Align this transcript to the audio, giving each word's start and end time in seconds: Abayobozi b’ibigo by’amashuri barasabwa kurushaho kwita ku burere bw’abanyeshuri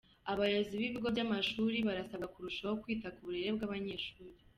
Abayobozi 0.31 0.73
b’ibigo 0.79 1.07
by’amashuri 1.15 1.77
barasabwa 1.87 2.27
kurushaho 2.33 2.73
kwita 2.81 3.07
ku 3.15 3.21
burere 3.25 3.49
bw’abanyeshuri 3.55 4.31